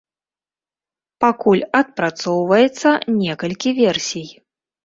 [1.25, 4.27] Пакуль адпрацоўваецца некалькі версій.